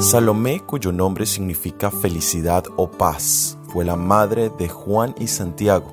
[0.00, 5.90] Salomé, cuyo nombre significa felicidad o paz, fue la madre de Juan y Santiago,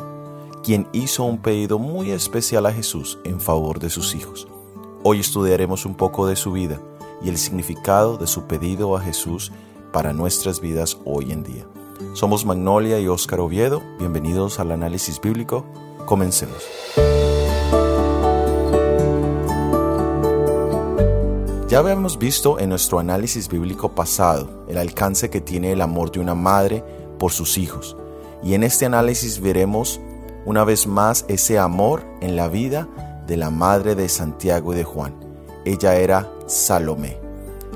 [0.63, 4.47] quien hizo un pedido muy especial a Jesús en favor de sus hijos.
[5.03, 6.79] Hoy estudiaremos un poco de su vida
[7.23, 9.51] y el significado de su pedido a Jesús
[9.91, 11.65] para nuestras vidas hoy en día.
[12.13, 15.65] Somos Magnolia y Óscar Oviedo, bienvenidos al análisis bíblico,
[16.05, 16.63] comencemos.
[21.73, 26.19] Ya habíamos visto en nuestro análisis bíblico pasado el alcance que tiene el amor de
[26.19, 26.83] una madre
[27.17, 27.97] por sus hijos.
[28.43, 29.99] Y en este análisis veremos
[30.45, 32.87] una vez más ese amor en la vida
[33.25, 35.15] de la madre de Santiago y de Juan.
[35.65, 37.17] Ella era Salomé.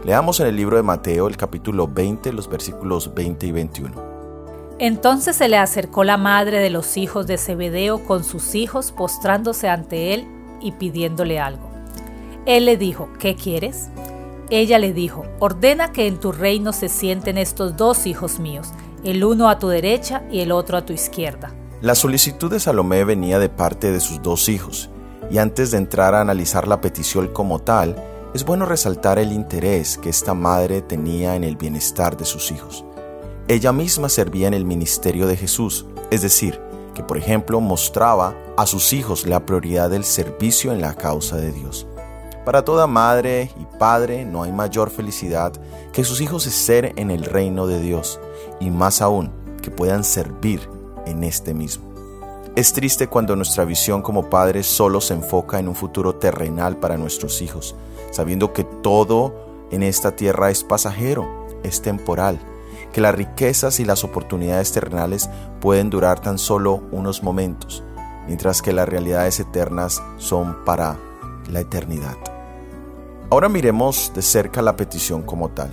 [0.03, 3.95] Leamos en el libro de Mateo el capítulo 20, los versículos 20 y 21.
[4.77, 9.69] Entonces se le acercó la madre de los hijos de Zebedeo con sus hijos postrándose
[9.69, 10.27] ante él
[10.61, 11.66] y pidiéndole algo.
[12.47, 13.89] Él le dijo, ¿qué quieres?
[14.49, 18.69] Ella le dijo, ordena que en tu reino se sienten estos dos hijos míos,
[19.03, 21.53] el uno a tu derecha y el otro a tu izquierda.
[21.81, 24.89] La solicitud de Salomé venía de parte de sus dos hijos,
[25.29, 28.01] y antes de entrar a analizar la petición como tal,
[28.33, 32.85] es bueno resaltar el interés que esta madre tenía en el bienestar de sus hijos.
[33.49, 36.61] Ella misma servía en el ministerio de Jesús, es decir,
[36.95, 41.51] que por ejemplo mostraba a sus hijos la prioridad del servicio en la causa de
[41.51, 41.87] Dios.
[42.47, 45.51] Para toda madre y padre no hay mayor felicidad
[45.91, 48.21] que sus hijos estén en el reino de Dios
[48.61, 50.61] y más aún que puedan servir
[51.05, 51.83] en este mismo.
[52.55, 56.95] Es triste cuando nuestra visión como padres solo se enfoca en un futuro terrenal para
[56.95, 57.75] nuestros hijos,
[58.11, 59.35] sabiendo que todo
[59.69, 61.27] en esta tierra es pasajero,
[61.63, 62.39] es temporal,
[62.93, 67.83] que las riquezas y las oportunidades terrenales pueden durar tan solo unos momentos,
[68.25, 70.95] mientras que las realidades eternas son para
[71.49, 72.15] la eternidad.
[73.29, 75.69] Ahora miremos de cerca la petición como tal.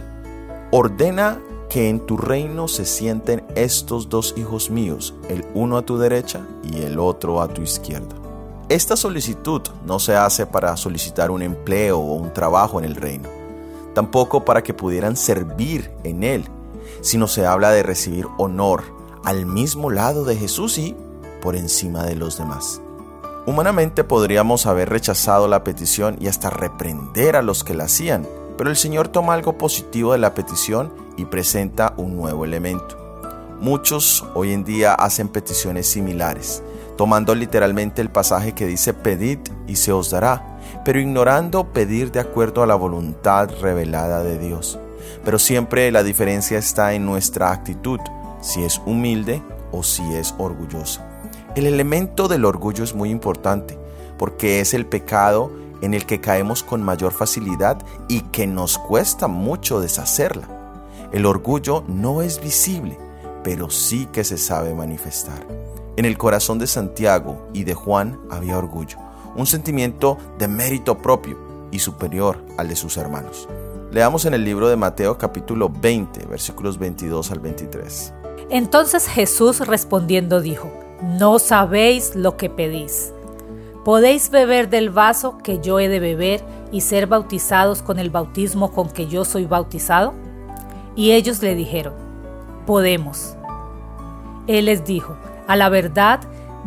[0.73, 5.97] Ordena que en tu reino se sienten estos dos hijos míos, el uno a tu
[5.97, 8.17] derecha y el otro a tu izquierda.
[8.69, 13.29] Esta solicitud no se hace para solicitar un empleo o un trabajo en el reino,
[13.95, 16.45] tampoco para que pudieran servir en él,
[17.03, 18.83] sino se habla de recibir honor
[19.23, 20.97] al mismo lado de Jesús y
[21.41, 22.81] por encima de los demás.
[23.47, 28.71] Humanamente podríamos haber rechazado la petición y hasta reprender a los que la hacían, pero
[28.71, 32.97] el Señor toma algo positivo de la petición y presenta un nuevo elemento.
[33.61, 36.63] Muchos hoy en día hacen peticiones similares,
[36.97, 42.21] tomando literalmente el pasaje que dice pedid y se os dará, pero ignorando pedir de
[42.21, 44.79] acuerdo a la voluntad revelada de Dios.
[45.23, 48.01] Pero siempre la diferencia está en nuestra actitud,
[48.41, 51.14] si es humilde o si es orgullosa.
[51.55, 53.79] El elemento del orgullo es muy importante
[54.19, 57.79] porque es el pecado en el que caemos con mayor facilidad
[58.09, 60.49] y que nos cuesta mucho deshacerla.
[61.13, 62.99] El orgullo no es visible,
[63.45, 65.47] pero sí que se sabe manifestar.
[65.97, 68.99] En el corazón de Santiago y de Juan había orgullo,
[69.37, 71.39] un sentimiento de mérito propio
[71.71, 73.49] y superior al de sus hermanos.
[73.93, 78.13] Leamos en el libro de Mateo capítulo 20, versículos 22 al 23.
[78.51, 83.13] Entonces Jesús respondiendo dijo, no sabéis lo que pedís.
[83.85, 88.73] ¿Podéis beber del vaso que yo he de beber y ser bautizados con el bautismo
[88.73, 90.15] con que yo soy bautizado?
[90.97, 91.95] Y ellos le dijeron,
[92.67, 93.37] podemos.
[94.47, 95.17] Él les dijo,
[95.47, 96.21] a la verdad,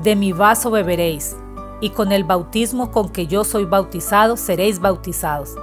[0.04, 1.36] de mi vaso beberéis,
[1.82, 5.56] y con el bautismo con que yo soy bautizado seréis bautizados.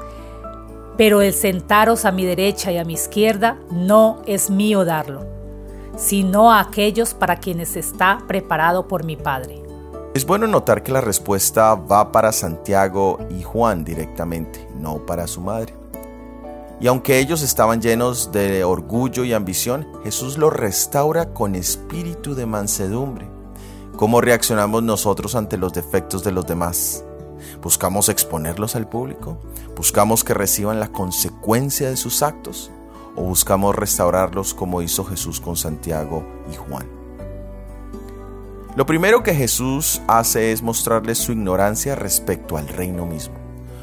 [0.96, 5.33] Pero el sentaros a mi derecha y a mi izquierda no es mío darlo
[5.96, 9.62] sino a aquellos para quienes está preparado por mi Padre.
[10.14, 15.40] Es bueno notar que la respuesta va para Santiago y Juan directamente, no para su
[15.40, 15.74] madre.
[16.80, 22.46] Y aunque ellos estaban llenos de orgullo y ambición, Jesús los restaura con espíritu de
[22.46, 23.28] mansedumbre.
[23.96, 27.04] ¿Cómo reaccionamos nosotros ante los defectos de los demás?
[27.62, 29.38] ¿Buscamos exponerlos al público?
[29.76, 32.70] ¿Buscamos que reciban la consecuencia de sus actos?
[33.16, 36.86] O buscamos restaurarlos como hizo Jesús con Santiago y Juan.
[38.76, 43.34] Lo primero que Jesús hace es mostrarles su ignorancia respecto al reino mismo.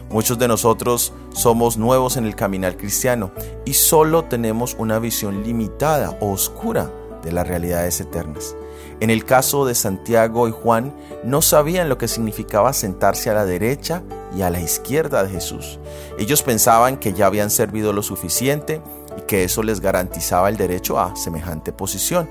[0.10, 3.32] Muchos de nosotros somos nuevos en el caminar cristiano
[3.64, 6.92] y solo tenemos una visión limitada o oscura
[7.24, 8.58] de las realidades eternas.
[9.00, 10.94] En el caso de Santiago y Juan,
[11.24, 14.04] no sabían lo que significaba sentarse a la derecha
[14.36, 15.80] y a la izquierda de Jesús.
[16.20, 18.82] Ellos pensaban que ya habían servido lo suficiente
[19.28, 22.30] que eso les garantizaba el derecho a semejante posición.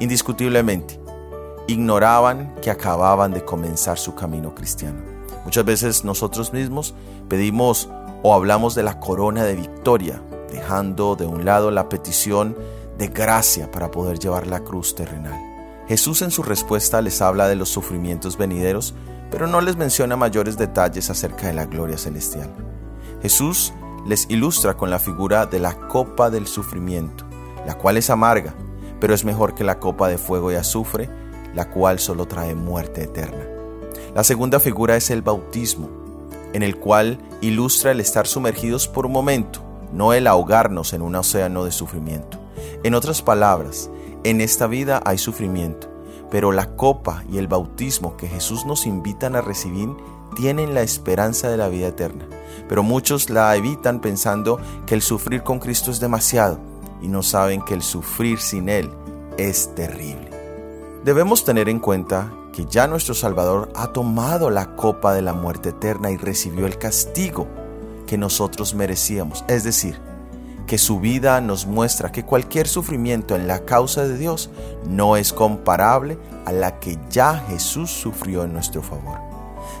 [0.00, 1.00] Indiscutiblemente,
[1.66, 5.02] ignoraban que acababan de comenzar su camino cristiano.
[5.44, 6.94] Muchas veces nosotros mismos
[7.28, 7.88] pedimos
[8.22, 12.56] o hablamos de la corona de victoria, dejando de un lado la petición
[12.98, 15.40] de gracia para poder llevar la cruz terrenal.
[15.88, 18.94] Jesús en su respuesta les habla de los sufrimientos venideros,
[19.30, 22.50] pero no les menciona mayores detalles acerca de la gloria celestial.
[23.22, 23.72] Jesús
[24.06, 27.24] les ilustra con la figura de la copa del sufrimiento,
[27.66, 28.54] la cual es amarga,
[29.00, 31.08] pero es mejor que la copa de fuego y azufre,
[31.54, 33.44] la cual solo trae muerte eterna.
[34.14, 35.88] La segunda figura es el bautismo,
[36.52, 39.60] en el cual ilustra el estar sumergidos por un momento,
[39.92, 42.38] no el ahogarnos en un océano de sufrimiento.
[42.82, 43.90] En otras palabras,
[44.24, 45.88] en esta vida hay sufrimiento,
[46.30, 49.88] pero la copa y el bautismo que Jesús nos invitan a recibir
[50.36, 52.26] tienen la esperanza de la vida eterna.
[52.68, 56.58] Pero muchos la evitan pensando que el sufrir con Cristo es demasiado
[57.00, 58.90] y no saben que el sufrir sin Él
[59.36, 60.30] es terrible.
[61.04, 65.70] Debemos tener en cuenta que ya nuestro Salvador ha tomado la copa de la muerte
[65.70, 67.48] eterna y recibió el castigo
[68.06, 69.44] que nosotros merecíamos.
[69.48, 69.98] Es decir,
[70.66, 74.50] que su vida nos muestra que cualquier sufrimiento en la causa de Dios
[74.86, 79.31] no es comparable a la que ya Jesús sufrió en nuestro favor.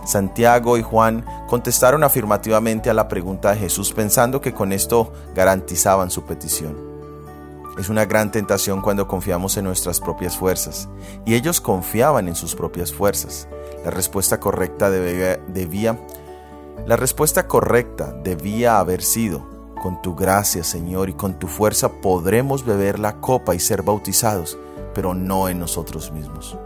[0.04, 6.10] Santiago y Juan contestaron afirmativamente a la pregunta de Jesús pensando que con esto garantizaban
[6.10, 6.92] su petición.
[7.78, 10.88] Es una gran tentación cuando confiamos en nuestras propias fuerzas,
[11.24, 13.48] y ellos confiaban en sus propias fuerzas.
[13.82, 15.98] La respuesta correcta debía,
[16.86, 19.50] la respuesta correcta debía haber sido,
[19.82, 24.58] con tu gracia, Señor, y con tu fuerza podremos beber la copa y ser bautizados,
[24.94, 26.56] pero no en nosotros mismos.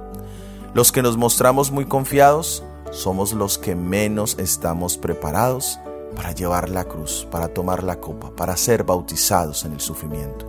[0.75, 5.79] Los que nos mostramos muy confiados somos los que menos estamos preparados
[6.15, 10.47] para llevar la cruz, para tomar la copa, para ser bautizados en el sufrimiento.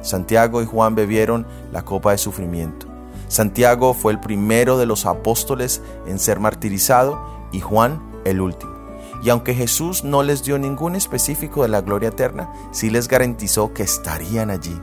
[0.00, 2.86] Santiago y Juan bebieron la copa de sufrimiento.
[3.26, 7.20] Santiago fue el primero de los apóstoles en ser martirizado
[7.52, 8.78] y Juan el último.
[9.22, 13.74] Y aunque Jesús no les dio ningún específico de la gloria eterna, sí les garantizó
[13.74, 14.80] que estarían allí.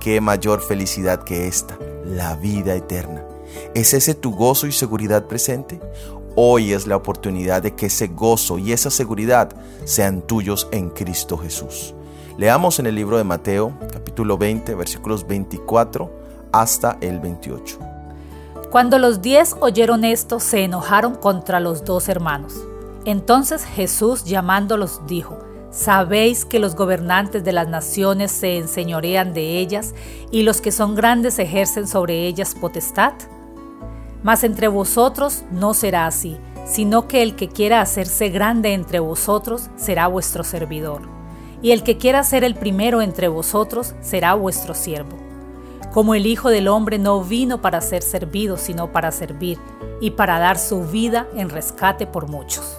[0.00, 3.24] Qué mayor felicidad que esta, la vida eterna.
[3.74, 5.80] ¿Es ese tu gozo y seguridad presente?
[6.38, 9.56] Hoy es la oportunidad de que ese gozo y esa seguridad
[9.86, 11.94] sean tuyos en Cristo Jesús.
[12.36, 16.10] Leamos en el libro de Mateo, capítulo 20, versículos 24
[16.52, 17.78] hasta el 28.
[18.70, 22.52] Cuando los diez oyeron esto, se enojaron contra los dos hermanos.
[23.06, 25.38] Entonces Jesús llamándolos dijo,
[25.70, 29.94] ¿Sabéis que los gobernantes de las naciones se enseñorean de ellas
[30.30, 33.14] y los que son grandes ejercen sobre ellas potestad?
[34.22, 36.36] Mas entre vosotros no será así,
[36.66, 41.16] sino que el que quiera hacerse grande entre vosotros será vuestro servidor
[41.62, 45.16] y el que quiera ser el primero entre vosotros será vuestro siervo.
[45.92, 49.58] Como el Hijo del Hombre no vino para ser servido, sino para servir,
[50.00, 52.76] y para dar su vida en rescate por muchos.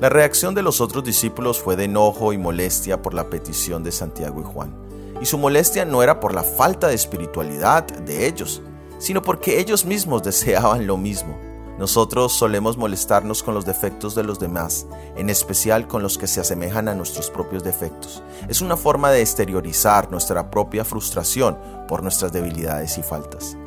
[0.00, 3.92] La reacción de los otros discípulos fue de enojo y molestia por la petición de
[3.92, 4.74] Santiago y Juan.
[5.20, 8.62] Y su molestia no era por la falta de espiritualidad de ellos,
[8.98, 11.36] sino porque ellos mismos deseaban lo mismo,
[11.78, 16.40] nosotros solemos molestarnos con los defectos de los demás, en especial con los que se
[16.40, 18.22] asemejan a nuestros propios defectos.
[18.48, 23.58] Es una forma de exteriorizar nuestra propia frustración por nuestras debilidades y faltas.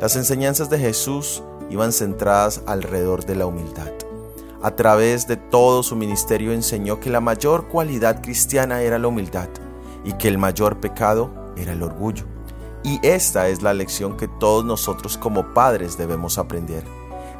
[0.00, 3.92] Las enseñanzas de Jesús iban centradas alrededor de la humildad.
[4.60, 9.48] A través de todo su ministerio enseñó que la mayor cualidad cristiana era la humildad
[10.04, 12.35] y que el mayor pecado era el orgullo.
[12.86, 16.84] Y esta es la lección que todos nosotros como padres debemos aprender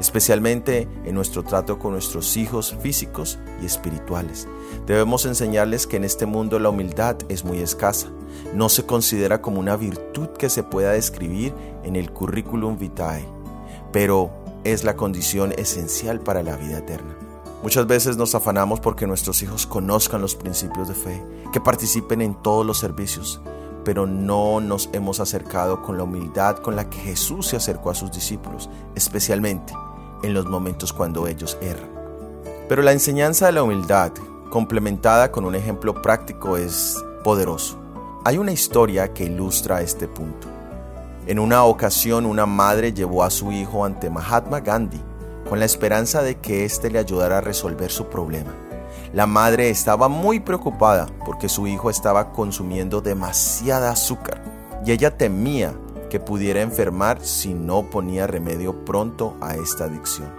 [0.01, 4.47] especialmente en nuestro trato con nuestros hijos físicos y espirituales.
[4.87, 8.09] Debemos enseñarles que en este mundo la humildad es muy escasa.
[8.55, 13.25] No se considera como una virtud que se pueda describir en el currículum vitae,
[13.93, 14.31] pero
[14.65, 17.17] es la condición esencial para la vida eterna.
[17.63, 21.23] Muchas veces nos afanamos porque nuestros hijos conozcan los principios de fe,
[21.53, 23.41] que participen en todos los servicios,
[23.87, 27.95] pero no nos hemos acercado con la humildad con la que Jesús se acercó a
[27.95, 29.73] sus discípulos, especialmente
[30.25, 31.89] en los momentos cuando ellos erran.
[32.69, 34.11] Pero la enseñanza de la humildad,
[34.51, 37.79] complementada con un ejemplo práctico, es poderoso.
[38.25, 40.49] Hay una historia que ilustra este punto.
[41.29, 45.01] En una ocasión una madre llevó a su hijo ante Mahatma Gandhi
[45.49, 48.66] con la esperanza de que éste le ayudara a resolver su problema.
[49.17, 54.43] La madre estaba muy preocupada porque su hijo estaba consumiendo demasiada azúcar
[54.85, 55.73] y ella temía
[56.11, 60.31] que pudiera enfermar si no ponía remedio pronto a esta adicción.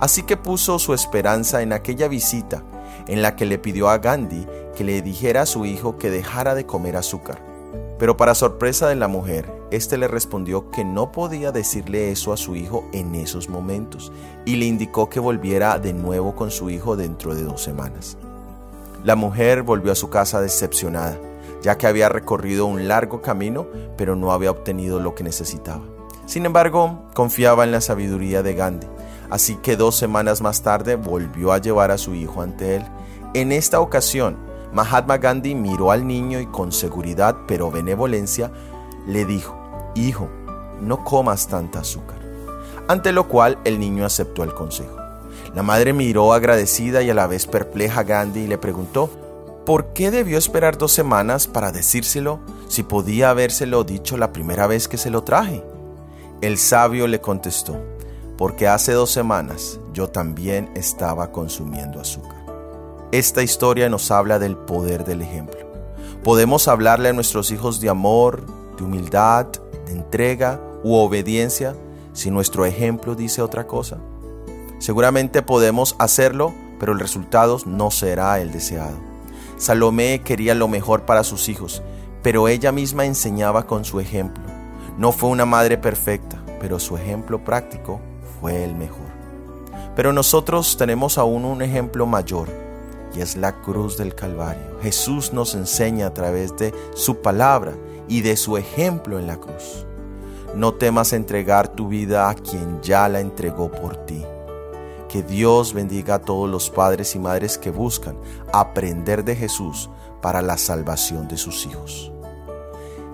[0.00, 2.64] Así que puso su esperanza en aquella visita
[3.06, 6.56] en la que le pidió a Gandhi que le dijera a su hijo que dejara
[6.56, 7.40] de comer azúcar.
[8.00, 12.38] Pero para sorpresa de la mujer, Este le respondió que no podía decirle eso a
[12.38, 14.10] su hijo en esos momentos
[14.46, 18.16] y le indicó que volviera de nuevo con su hijo dentro de dos semanas.
[19.04, 21.18] La mujer volvió a su casa decepcionada,
[21.62, 25.82] ya que había recorrido un largo camino, pero no había obtenido lo que necesitaba.
[26.24, 28.86] Sin embargo, confiaba en la sabiduría de Gandhi,
[29.28, 32.84] así que dos semanas más tarde volvió a llevar a su hijo ante él.
[33.34, 34.36] En esta ocasión,
[34.72, 38.50] Mahatma Gandhi miró al niño y con seguridad pero benevolencia
[39.06, 39.57] le dijo,
[39.98, 40.28] Hijo,
[40.80, 42.18] no comas tanta azúcar.
[42.86, 44.96] Ante lo cual el niño aceptó el consejo.
[45.54, 49.10] La madre miró agradecida y a la vez perpleja a Gandhi y le preguntó,
[49.66, 52.38] ¿por qué debió esperar dos semanas para decírselo
[52.68, 55.64] si podía habérselo dicho la primera vez que se lo traje?
[56.42, 57.76] El sabio le contestó,
[58.36, 62.38] porque hace dos semanas yo también estaba consumiendo azúcar.
[63.10, 65.58] Esta historia nos habla del poder del ejemplo.
[66.22, 68.44] Podemos hablarle a nuestros hijos de amor,
[68.76, 69.46] de humildad,
[69.92, 71.74] entrega u obediencia
[72.12, 73.98] si nuestro ejemplo dice otra cosa?
[74.78, 78.96] Seguramente podemos hacerlo, pero el resultado no será el deseado.
[79.56, 81.82] Salomé quería lo mejor para sus hijos,
[82.22, 84.44] pero ella misma enseñaba con su ejemplo.
[84.96, 88.00] No fue una madre perfecta, pero su ejemplo práctico
[88.40, 89.06] fue el mejor.
[89.96, 92.48] Pero nosotros tenemos aún un ejemplo mayor,
[93.14, 94.78] y es la cruz del Calvario.
[94.82, 97.74] Jesús nos enseña a través de su palabra
[98.08, 99.86] y de su ejemplo en la cruz.
[100.54, 104.24] No temas entregar tu vida a quien ya la entregó por ti.
[105.08, 108.16] Que Dios bendiga a todos los padres y madres que buscan
[108.52, 109.88] aprender de Jesús
[110.20, 112.12] para la salvación de sus hijos.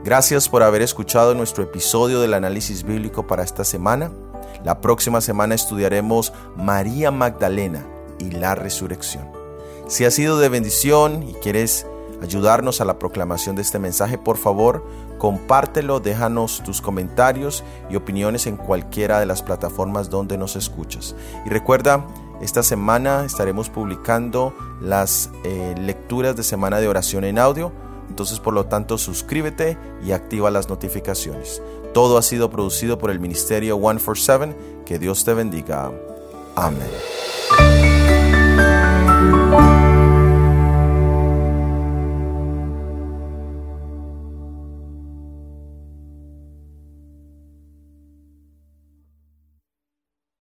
[0.04, 4.10] Gracias por haber escuchado nuestro episodio del análisis bíblico para esta semana.
[4.62, 7.86] La próxima semana estudiaremos María Magdalena
[8.18, 9.43] y la resurrección.
[9.86, 11.86] Si ha sido de bendición y quieres
[12.22, 14.84] ayudarnos a la proclamación de este mensaje, por favor,
[15.18, 21.14] compártelo, déjanos tus comentarios y opiniones en cualquiera de las plataformas donde nos escuchas.
[21.44, 22.06] Y recuerda,
[22.40, 27.70] esta semana estaremos publicando las eh, lecturas de semana de oración en audio,
[28.08, 31.62] entonces por lo tanto suscríbete y activa las notificaciones.
[31.92, 35.92] Todo ha sido producido por el Ministerio 147, que Dios te bendiga.
[36.56, 37.93] Amén.